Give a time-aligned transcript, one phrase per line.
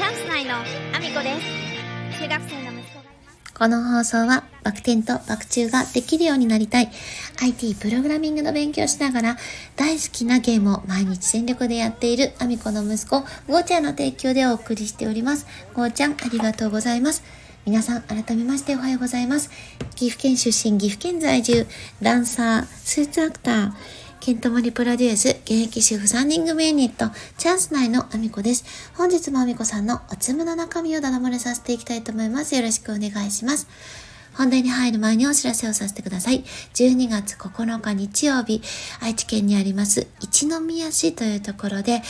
[0.00, 1.38] チャンス内のアミコで
[2.08, 2.22] す。
[2.22, 3.04] 中学生の息子が
[3.52, 6.90] この放送はバク転とバク宙ができるようになりたい。
[7.42, 9.36] IT プログラミングの勉強しながら
[9.76, 15.46] 大好きなゲームを毎日全力でやっているアミコの息子ゴーちゃんの提供でお送りしております。
[15.74, 17.22] ゴーちゃんありがとうございます。
[17.66, 19.50] 皆さん改めましておはようございます。
[19.96, 21.66] 岐阜県出身岐阜県在住
[22.00, 23.72] ダンサースーツアクター
[24.20, 27.06] ケントモリプロデュース、現役主婦3人組ユニット、
[27.38, 28.92] チャンス内のアミコです。
[28.94, 32.54] 本日もアミコさんのおつむの中身をだだ漏れさせていきたいと思います。
[32.54, 33.66] よろしくお願いします。
[34.34, 36.44] 本題に入る前にお知らせをさせてください。
[36.74, 38.60] 12月9日日曜日、
[39.00, 42.02] 愛知県にあります一宮市というところで、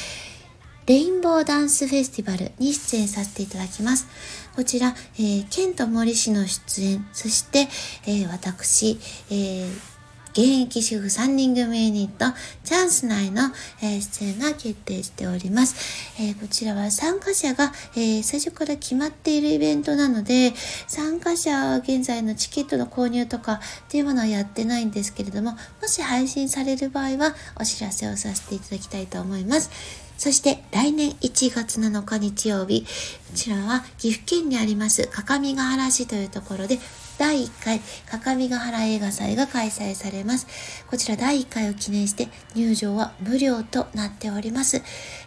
[0.87, 4.09] レインボーダンスフェスティバルに出演させていただきます。
[4.57, 7.69] こちら、えー、ケント森氏の出演、そして、
[8.05, 8.99] えー、私、
[9.31, 10.00] えー
[10.33, 13.43] 現役主婦3人組ユニット、チャンス内の、
[13.83, 16.15] えー、出演が決定しております。
[16.21, 20.53] えー、こちらは参加者が、えー、最初から決まっているイベントなので、
[20.87, 29.71] 参加者は現在のチケットの購入とかっていうものはやってないんですけれども、もし配信される場合はお知らせをさせていただきたいと思います。
[30.17, 32.89] そして来年1月7日日曜日、こ
[33.35, 36.79] ちらは岐阜県にあります各務原市というところで
[37.21, 40.47] 第1回各務原映画祭が開催されます。
[40.89, 44.79] こちら第1回を記念して入場は無料となっております。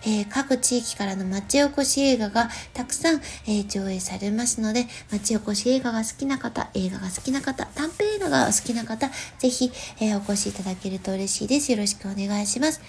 [0.01, 11.71] えー、各地域からの町おこし映画がたくさん、えー、上映されますので、町おこし映画が好きな方、映画が好きな方、短編映画が好きな方、ぜひ、えー、お越しいただけると嬉しいです。
[11.71, 12.81] よろしくお願いします。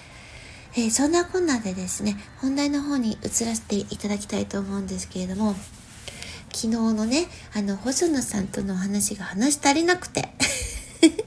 [0.75, 5.53] えそんなこんなでですね、本題の方に移らせていただきたいと思うんですけれども、
[6.55, 10.29] 昨日のね、あの、細野さんとの話が話足りなくて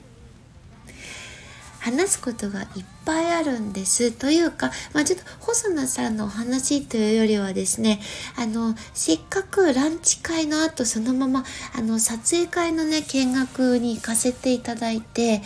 [1.81, 4.11] 話すことがいっぱいあるんです。
[4.11, 8.01] というか、まあ、ちょっと細野さんのお話というよりはですね、
[8.37, 15.42] あの、せっかくランチ会の後そのまま、あの、撮影会のね、見学に行かせていただいて、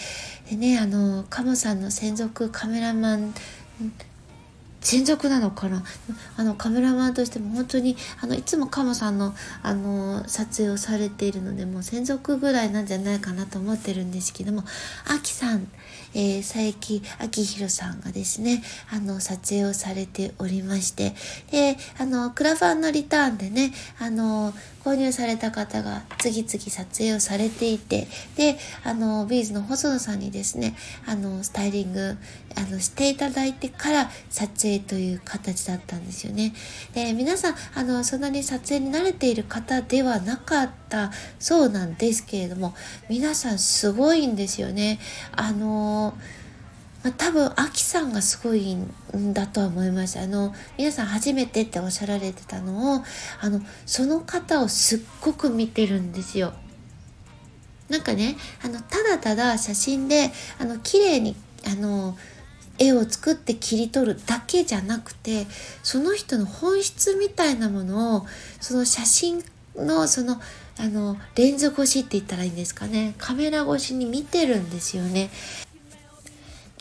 [0.49, 3.35] でね、あの、カモさんの専属カメラマン
[4.83, 5.83] 専属なのかな
[6.37, 14.65] あのカメラマンとしても本当にあのいつもカモさんのあの撮影をされているのでもう専属ぐらいなんじゃないかなと思ってるんですけども
[15.07, 15.69] アキさん、
[16.15, 17.03] えー、佐伯
[17.39, 21.15] 明宏さんがですねあの撮影をされておりまして
[21.51, 24.53] であのクラファンのリターンでねあの
[24.85, 32.17] 購入された方が次々撮影をされていてであのビーズの細野さんにですねあのスタイリング
[32.57, 36.53] あのしていただいてから撮影という形だったんですよね。
[36.95, 42.75] で皆さんあのそんなに撮影に慣れている方ではなかったそうなんですけれども
[43.09, 44.99] 皆さんすごいんですよね。
[45.33, 50.21] あのまあ、多分、アキさんがすごいんだとは思います。
[50.21, 53.05] あの、皆さん初めてっておっしゃられてたのを、
[53.41, 56.53] あの、その方をすっごく見てるんですよ。
[57.89, 61.35] なんかね、あの、ただただ写真で、あの、綺麗に、
[61.67, 62.17] あの、
[62.79, 65.47] 絵を作って切り取るだけじゃなくて
[65.83, 68.27] その人の本質みたいなものを
[68.61, 69.45] その写真
[69.77, 70.41] のその
[70.79, 75.31] あのレンズ越しって言ったらいいんですかねカメラ越しに見てるんですよね。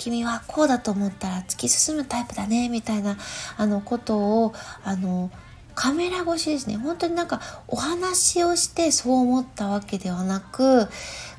[0.01, 3.17] 君はこうだと思ったら突き進むタイプだねみたいな
[3.55, 4.53] あのことを
[4.83, 5.29] あの
[5.75, 10.87] カメラ越しですね本当になんかお話をしてそう思ったわけではなく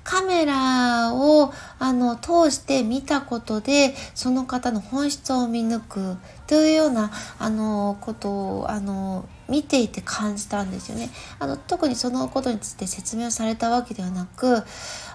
[0.04, 8.30] カメラをあの通して見たことでその方の本質を見抜くというようなあのこと
[8.60, 11.10] をあの見ていて感じたんですよね。
[11.40, 14.62] あの特にそのことについて説明をされたわけではなく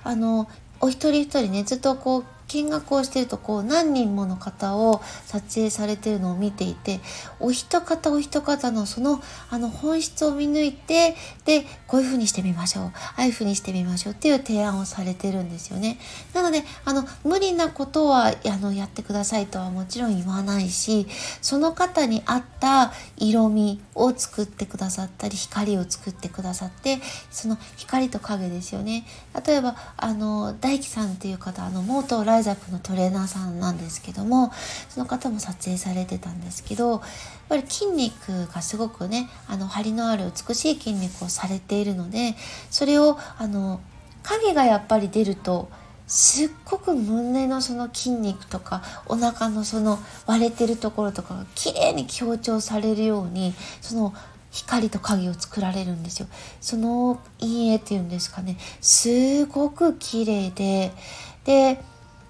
[0.03, 0.47] あの
[0.79, 6.99] お一人一人ねずっとこう見学をしてるとこう何人もの方を撮影されてるのを見ていて
[7.39, 11.15] お一方お一方のそのあの本質を見抜いて
[11.45, 15.99] でこういうふうにしてみましょうああいうふうにしてみましょうっていう提案をされてるんですよね。
[16.33, 21.07] なのであの無理なことはあのやってくださいとはもちろん言わないし
[21.41, 26.99] その方に合った色味を作ってくださったり光を作ってくださって
[27.31, 29.05] その光と影ですよね。
[29.45, 34.51] 例えばあの大樹さんっていう方あのモートライザップのトレーナーさんなんですけども
[34.89, 37.01] その方も撮影されてたんですけどやっ
[37.49, 42.35] ぱり筋肉がすごくねあの張りのある美しい筋肉をされているので
[42.69, 43.81] それをあの
[44.23, 45.69] 影がやっぱり出ると
[46.07, 54.13] すっごく胸のその筋肉とかお腹のその割れてるところとかが綺麗に強調されるようにその
[54.51, 56.27] 光と影を作られるんですよ。
[56.61, 60.93] その陰影っていうんですかねすごく綺麗で
[61.43, 61.83] で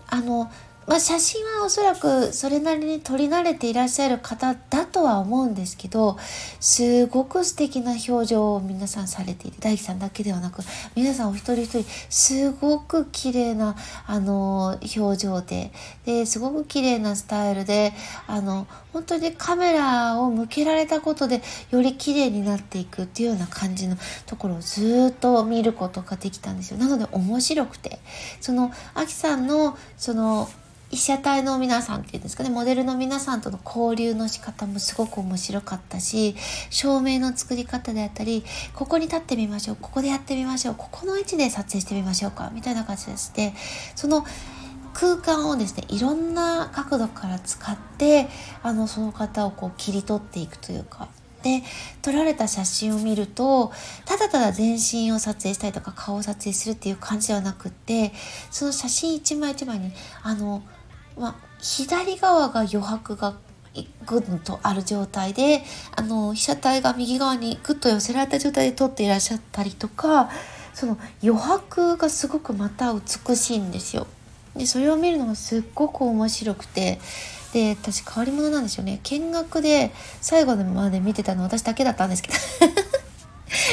[0.07, 0.51] あの
[0.87, 6.17] まあ、写真はおそらくそれなりに撮り慣れていらっしゃる方だとは思うんですけど
[6.61, 10.61] すごく素敵な表情を皆さんされていて大樹さんだけではなく
[10.95, 13.75] 皆さんお一人一人すごく綺麗な
[14.05, 15.73] あの表情で
[16.05, 17.91] ですごく綺麗なスタイルで
[18.25, 26.77] あの本当にカメラを向けられたことでより綺麗になっていくっていうような感じのところをずっと見ることができたんですよ。
[26.77, 27.99] なので面白くて
[28.39, 30.49] そのあきさんのその
[30.89, 36.35] 被写体の皆さんっていうんですかねモデルの皆さんとの交流の仕方もすごく面白かったし
[36.69, 38.43] 照明の作り方であったり
[38.73, 43.53] ここに立ってみましょうここでやってみましょうここの位置で撮影してみましょうかみたいな感じでして
[43.95, 44.25] その
[44.93, 48.27] 空間をですねいろんな角度から使って
[48.63, 51.09] あのその方をこう切り取っていくというか
[51.43, 51.61] で
[52.01, 53.71] 撮られた写真を見ると
[54.05, 58.11] ただただ全身を撮影したりとか顔を撮影するっていう感じではなくって
[58.49, 59.91] その写真一枚一枚に
[60.23, 60.63] あの
[61.17, 63.35] まあ、左側が余白が
[64.05, 65.63] ぐんとある状態で
[65.95, 70.29] あの被写体が右側にぐっと寄せられた状態で撮っていらっしゃったりとか
[70.73, 74.07] その余白がすごくまた美しいんですよ。
[74.55, 76.99] でそれを見るのがすっごく面白くて
[77.53, 79.91] で私変わり者なんですよね見学で
[80.21, 82.35] 最後まで見てたの私だけだったんですけど、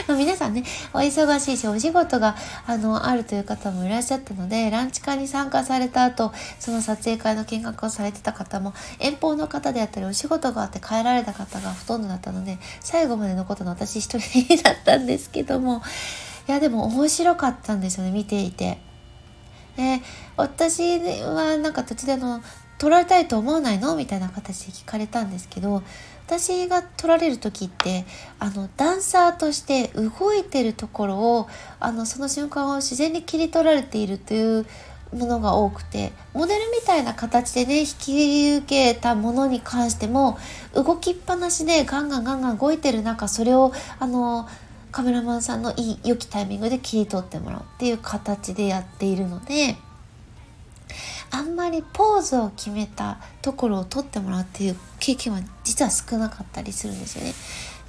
[0.08, 2.36] 皆さんね、お忙しいし、お仕事が、
[2.66, 15.82] あの、あるという方もいらっしゃったので、ランチ会に参加された後、その撮影会の見学をされてた方も、遠方の方であったり、お仕事があって帰られた方がほとんどだったので、最後まで残ったのは私一人だったんですけども、
[16.48, 18.78] いや、でも面白かったんですよね、見ていて。
[19.76, 20.02] で、
[20.36, 22.42] 私はなんか途中での、
[22.84, 23.96] 撮られたいと思わないの？
[23.96, 25.82] みたいな形で聞かれたんですけど
[26.26, 28.04] 私が撮られる時って
[28.38, 31.48] あのダンサーとして動いてるところを
[31.80, 34.66] あのその瞬間を自然に切り取られているという
[35.14, 40.36] ものが多くてモデルみたいな形でね引き受けたものに関しても
[40.74, 44.46] 動きっぱなしでガンガンガンガン動いてる中それをあの
[44.92, 49.76] カメラマンさんのいい良きタイミングで切り取ってもらうっていう形でやっているので。
[51.34, 57.34] あんまりポーズを決めたところを撮ってもらうっていう経験は実は少なかったりするんですよね。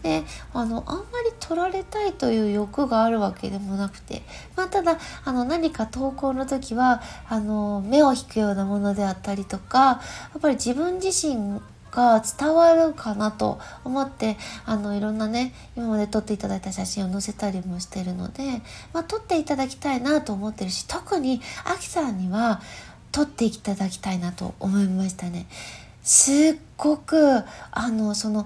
[0.01, 4.23] であのあんまり撮られたいという欲があるわけでもなくて、
[4.55, 10.01] まあ、ただあの何か投稿の時はあの目を引くようなものであったりとかや
[10.37, 11.59] っぱり自分自身
[11.91, 18.61] が伝わるかなと思ってあのいろんなね今まで撮っていただいた写真を載せたりもしてるので、
[18.93, 22.61] まあ、撮っていただきたいなと思ってるし特にあきさんには
[23.15, 25.45] 取っていただきたいなと思いましたね。
[26.03, 26.35] すっ
[26.75, 28.45] ごくあのその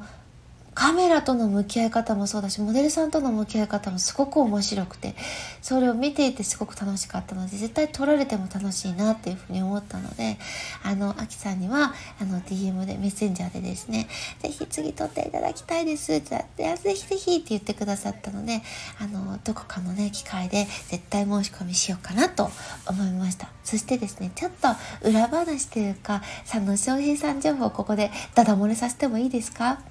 [0.79, 5.13] カメラとの向き合い方もそうだしモデルさんとの向き合い方もすごく面白くて
[5.61, 10.37] それを見ていてすごく楽しかったので絶対撮られても楽しいなっていうふうに思ったので
[10.81, 14.07] あのあきさんにはあの DM でメッセンジャーでですね
[14.41, 18.61] 「是非次撮っていただきたいです」って言って「ぜひぜひ」って言ってくださったので
[19.01, 22.49] あのどこかのね機会で絶対申し込みしようかなと
[22.87, 23.49] 思いました。
[23.65, 24.69] そしてですねちょっと
[25.09, 29.81] 裏話というか佐野翔平さん情報をここでダダ漏れさせてもいいですか？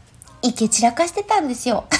[0.43, 1.85] いけ散らかしてたんですよ。
[1.89, 1.91] あ、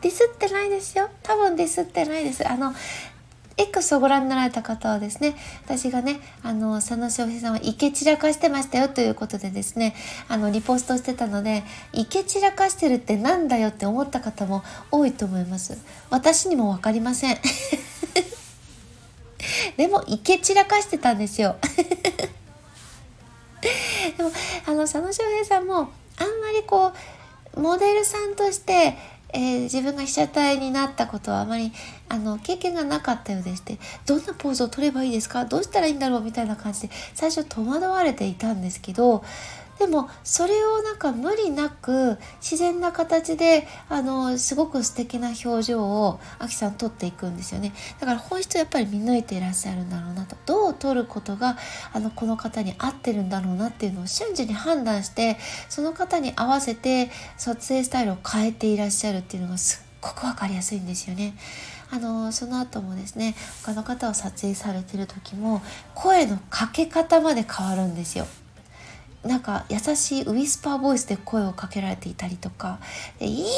[0.00, 1.08] ディスってないですよ。
[1.22, 2.46] 多分ディスってないです。
[2.46, 2.74] あの、
[3.58, 5.34] X をご覧になられた方はですね、
[5.64, 9.94] 私がね、あの、佐野翔平さんは池散らかしてましたよということでですね、
[10.28, 15.78] あの、リポストしてたので、池散らかしてるってなんだよって思った方も多いと思います。
[16.10, 17.38] 私にもわかりません。
[19.78, 21.56] でも、池散らかしてたんですよ。
[24.16, 24.30] でも
[24.66, 25.90] あの佐野翔平さんもあんま
[26.54, 26.92] りこ
[27.54, 28.96] うモデルさんとして、
[29.32, 31.72] えー、自分が被写体になったことはあまり
[32.08, 35.44] あの経験がなかったようでしてどんなポーズを取ればいいですか？
[35.44, 36.20] どうしたらいいんだろう？
[36.20, 39.24] みたいな感じで最初戸惑われていたんですけど
[39.78, 51.56] でもそれをなんか無理なく自然な形であのすごく素敵な表情をアキさん撮っていくんですよねだから本質やっぱり見抜いていらっしゃるんだろうなとどう撮ることが
[51.92, 55.36] あのこの方に合ってるんだろうなっていうのを瞬時に判断して
[55.68, 61.34] その方に合わせて撮影スタイルを変えていらっしゃるっていうのがすっごく分かりやすいんですよね。
[61.88, 65.62] あのその後もですね他の方を撮影されてる時も
[65.94, 68.26] 声のかけ方まで変わるんですよ。
[69.26, 72.78] なんか優しいウィスパーボイスで声をかけられていたりとか
[73.18, 73.48] 「でいいね!」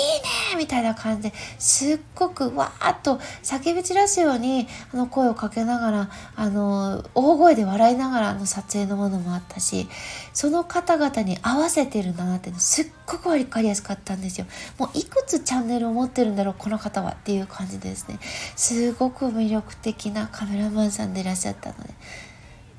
[0.56, 9.88] みたいな感じですっごくわーっと叫び散らすようにあの声をかけながらあの大声で笑いながらの撮影のものもあったし
[10.32, 14.46] その方々に合わせてるんだなってすっごく分かりやすかったんですよ。
[14.78, 18.18] もういくつチャンネルを持ってるんだろうこの方はっていう感じですね。
[18.56, 21.90] すごく魅力的なカメラマンさんでいらっしゃったので。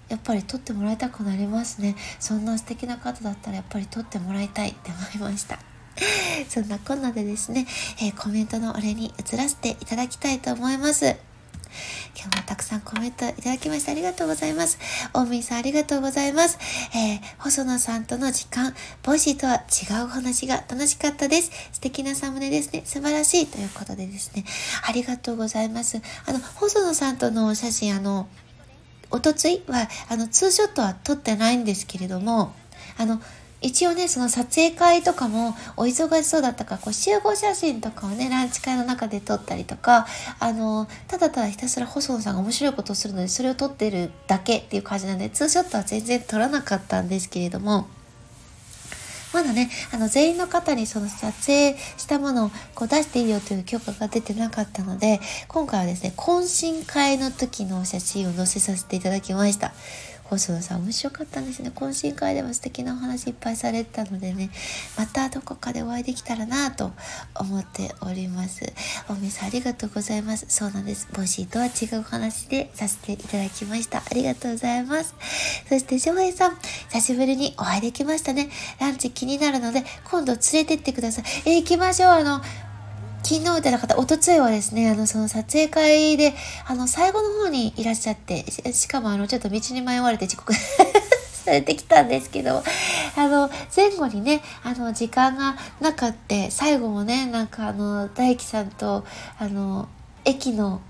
[0.10, 5.60] やっぱり撮ってもらいたくなりますねそんな素敵な方だったらやっぱり撮ってもらいたいって思いました
[6.50, 7.66] そんなこんなでですね、
[8.02, 11.30] えー、コメントのお礼に移らせていただきたいと思います
[12.16, 14.80] 今日もたくさんコメントいただきましてありがとうございます。
[15.14, 16.58] 大見さんありがとうございます。
[16.96, 18.74] えー、細野さんとの時間、
[19.04, 21.52] ボイシーとは違うお話が楽しかったです。
[21.72, 22.82] 素敵なサムネですね。
[22.86, 24.44] 素晴らしいということでですね、
[24.88, 26.02] ありがとうございます。
[26.26, 28.28] あの、細野さんとの写真、あの、
[29.12, 32.54] おとついは、あの、ツーショットは撮ってないんですけれども、
[32.98, 33.22] あの、
[33.62, 40.08] 一応ね、その撮影会とかもお忙しそうだったから、こう集合写真とかをね、ランチ会の中で撮ったりとか、
[40.40, 47.88] あの、ただただひたすら細野さんが面白いことをするので、それを撮ってるだけっていう感じなんで、ツーショットは全然撮らなかったんですけれども、
[49.34, 59.74] まだね、あの、全員の方にその撮影したものをこう出していいよという許可が出てなかったので、今回はですね、懇親会の時の写真を載せさせていただきました。
[60.30, 61.72] 細野さん面白かったんですね。
[61.74, 64.52] 懇親会でも素敵なお話いっぱいされてたのでね。
[64.98, 66.92] またどこかでお会いできたらなと
[67.36, 68.72] 思っております。
[69.10, 70.46] おみさんありがとうございます。
[70.50, 71.08] そうなんです。
[71.14, 74.00] ボシーとは違うお話でさせていただきました。
[74.00, 75.16] ありがとうございます。
[75.68, 76.58] そして翔平さん
[76.90, 78.50] 久しぶりにお会いできましたね。
[78.80, 81.26] ランチ気になるので今度連れてってください。
[81.46, 82.12] えー、行きましょう。
[82.12, 82.42] あの
[83.24, 86.34] 昨日でなかった、おとついはですね、あの、その撮影会で、
[86.66, 90.54] あの、最後の方にいらっしゃって、しかもあの、ちょっと道に迷われて遅刻
[91.46, 92.64] されてきたんですけど、
[93.16, 99.06] あの、前後にね、あの、時間がなかって、最後もね、なんかあの、大輝さんと、
[99.38, 99.88] あの、
[100.26, 100.82] 駅の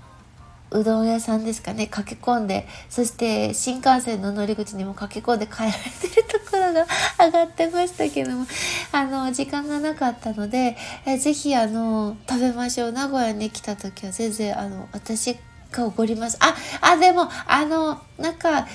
[0.70, 6.86] うどん屋さんですかね、駆け込んで、そして新幹線の乗り口にも駆け込んで帰られてるとこが
[7.18, 8.46] 上がってましたけども、
[8.92, 12.92] あの、時間がなかったので、えぜひあの、食べましょう。
[12.92, 15.36] 名古屋に来た時は全然あの、私
[15.72, 16.38] がおごります。
[16.40, 18.66] あ、あ、でも、あの、なんか、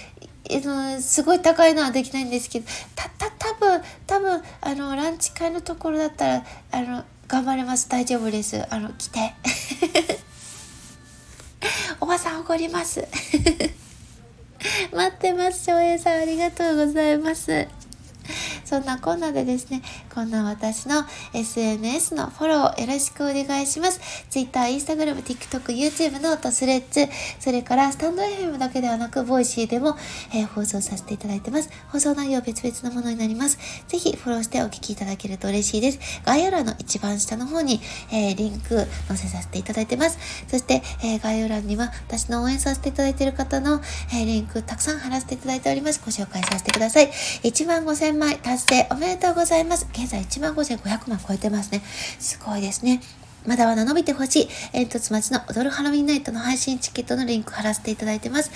[0.48, 7.90] のすごい高いのはできないんですけど、た、た、多分、多分、あの、ランチ会のところだったら、あの、頑張れます。
[7.90, 8.64] 大丈夫です。
[8.70, 9.34] あの、来て。
[12.00, 13.08] おばさん怒ります。
[14.94, 15.66] 待ってます。
[15.66, 17.68] 翔平さん、ありがとうございます。
[18.65, 19.81] そんなこんなでですね、
[20.13, 21.03] こんな私の
[21.34, 24.00] SNS のフォローよろしくお願いします。
[24.29, 27.07] Twitter、Instagram、TikTok、YouTube ノート、スレッズ、
[27.39, 29.95] それからスタンド FM だけではなく、ボイシーでも、
[30.34, 31.69] えー、放送させていただいてます。
[31.89, 33.57] 放送内容別々のものになります。
[33.88, 36.00] ぜひフォローしてお聞きいただけると嬉しいです。
[36.25, 37.79] 概要欄の一番下の方に、
[38.12, 40.17] えー、リンク載せさせていただいてます。
[40.48, 43.81] そして、えー、概要欄には私の応援させていただいている方の、
[44.13, 46.01] えリンクたくさん貼らせていただいております。
[46.03, 47.10] ご紹介させてください。
[47.43, 49.88] 1万5000枚達成おめでとうございます。
[49.91, 51.81] 現在1万5500万超えてますね。
[52.19, 53.01] すごいですね。
[53.45, 58.50] まだまだ伸びてほしい、煙突町の踊るハロウィンナイトの配信チケットのリンク貼らせていただいてます。
[58.50, 58.55] こ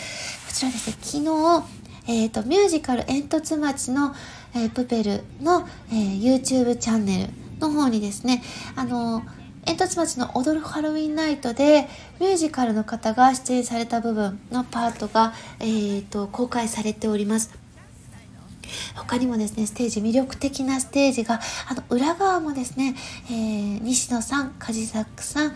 [0.53, 1.63] ちらですね、昨日、
[2.07, 4.15] えっ、ー、と、ミュージカル煙突町の、
[4.55, 8.41] えー、プペルの、えー、YouTube チャンネルの方にですね、
[8.75, 9.23] あの
[9.65, 11.87] 煙突町の踊るハロウィンナイトで
[12.19, 17.58] ミュージカルの方が出演された部分のパートが、えーと公開されております。
[18.95, 22.95] 他にもですね、ステージ、魅力的なステージが、あの、裏側もですね、
[23.27, 25.55] えー、西野さん、梶作さん、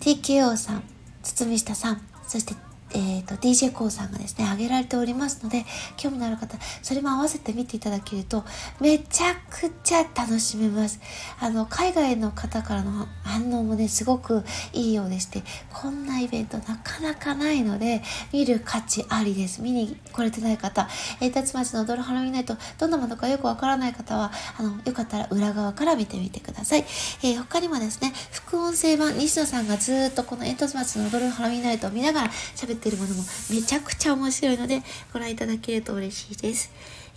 [0.00, 0.82] TKO さん、
[1.22, 2.54] 堤下さん、そして
[2.92, 5.64] えっ、ー、と、d j k o さんがですね、挙げられておりますので、
[5.96, 8.44] 興味のある方、それも合わせて見ていただけると、
[8.80, 11.00] めちゃくちゃ楽しめます。
[11.38, 15.42] あの、海外の方からの反応もね、すごくいいようでして、
[15.72, 19.62] こんなイベントなかなかないので、見る価値ありです。
[19.62, 20.88] 見に来れてない方、
[21.20, 26.84] えー、たちまちのドルハロウィンナイト、どんなものかよくわからない方は、あの、よかったら裏側から見てみてください。
[27.22, 34.82] えー、他にもですね、副音声版、西野さんがずっとこの煙突町のドルハロウィンナイトを見ながら喋ってってるものもめちゃくちゃ面白いので
[35.12, 36.72] ご覧いただけると嬉しいです。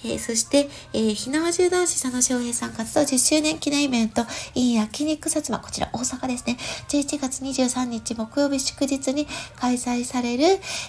[0.06, 6.58] えー、そして、えー、ひなわじゅう男子佐野翔平さん活動10周年記念イベント、いい焼肉薩摩、こちら大阪ですね。
[6.90, 10.44] 11月23日木曜日祝日に開催される、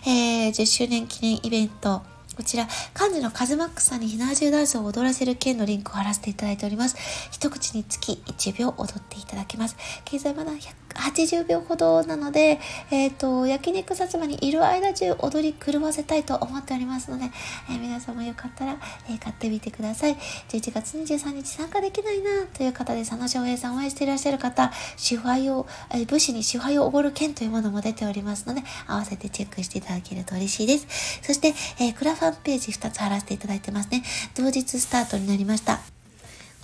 [0.04, 2.02] えー、10周年記念イベント、
[2.36, 2.66] こちら、
[2.98, 6.96] 幹事のカズマックスさんにひなわじゅうダンスを踊らせる件のリンクを貼らせていただいております。
[7.30, 9.76] 一口につき1秒踊っていただけます。
[10.04, 12.60] 経済マナー100 80秒ほどなので、
[12.90, 17.24] えっ、ー、と、焼肉薩摩にいる間中踊り狂わせたいと思っておりますので、
[17.70, 18.76] えー、皆さんもよかったら、
[19.08, 20.16] えー、買ってみてください。
[20.48, 31.20] 11月23日参加できないなという方で、佐野翔平さん応援していらっしゃる方、支配を、えー、武士に支配をおごる剣というものも出ておりますので、合わせてチェックしていただけると嬉しいです。
[31.22, 34.02] そして、えクラファンページ2つ貼らせていただいてますね。
[34.34, 35.93] 同日スタートになりました。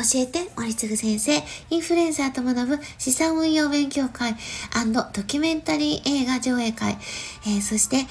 [0.00, 4.34] 教えて森次先生、インフルエンサーと学ぶ資産運用勉強会
[5.12, 6.96] ドキュメンタリー映画上映会、
[7.46, 8.06] えー、そして、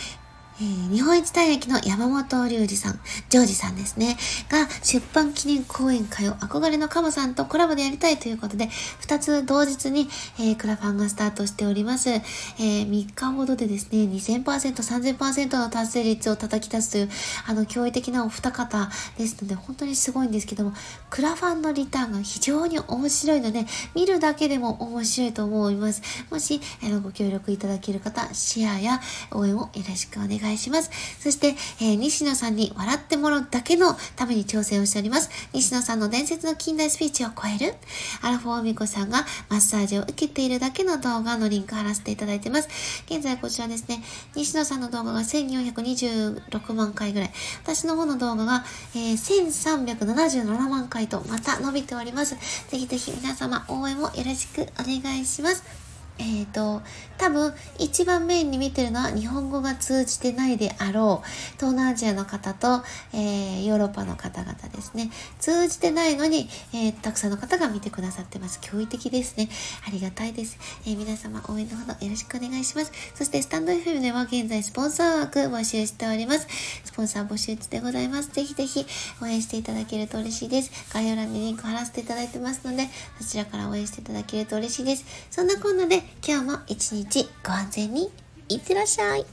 [0.62, 3.00] えー、日本一大役の山本隆二さん、
[3.30, 4.18] ジョージさんですね、
[4.50, 8.68] が出版記念講演会を憧れのカモさんとコラボでやりたいということで、
[9.00, 12.10] 二つ同日に、えー、クラファンがスタートしております。
[12.10, 17.10] えー、3日ほどでですね、2000%、3000%の達成率を叩き出すという、
[17.48, 20.74] あの、驚異的なお二方ですので、本当にすごいんですけども、
[21.10, 26.02] クラファンのリターンが非常に面白いので、見るだけでも面白いと思います。
[26.30, 29.00] もし、あの、ご協力いただける方、シェアや
[29.32, 30.49] 応援をよろしくお願いします。
[30.50, 30.90] 願いします。
[31.20, 35.30] そして、えー、西野さんに笑ってもらうだけのために挑戦をしております。
[35.54, 37.76] 西野さんの伝説の近代スピーチを超える、
[38.22, 42.70] アラフォーミコさんがマッサージを受けているだけの動画のリンク貼らせていただいてます。
[43.06, 44.04] 現在こちらですね、
[44.36, 47.32] 西野さんの動画が1426万回ぐらい、
[47.64, 48.66] 私の方の動画が、
[48.96, 52.36] えー、1377万回とまた伸びております。
[52.70, 55.79] ぜひぜひ皆様応援もよろしくお願いします。
[56.20, 56.82] えっ、ー、と、
[57.18, 62.82] 多分一番メインに見てるのは日本語が通じてないであろう東南アジアの方と、
[63.14, 65.12] えー、ヨーロッパの方々ですね。
[65.40, 68.60] 通じてないのに、えー、たくさんの方が見てくださってます。
[68.62, 69.50] 驚異的ですね。
[69.88, 70.58] ありがたいです。
[70.86, 72.92] え皆様応援のほどよろしくお願いします。
[73.16, 76.48] そしてスタンド FM では現在スポンサー枠募集しております。
[76.84, 78.30] スポンサー募集中でございます。
[78.30, 78.86] ぜひぜひ
[79.22, 80.72] 応援していただけると嬉しいです。
[80.94, 82.88] 概要欄にリンク貼らせていただいてますので、
[83.20, 85.06] そちらから応援していただけると嬉しいです。
[85.30, 88.10] そんなこんなで今日も一日ご安全に
[88.50, 89.26] いってらっしゃい。